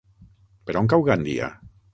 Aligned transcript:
Per 0.69 0.75
on 0.81 0.89
cau 0.95 1.05
Gandia? 1.11 1.55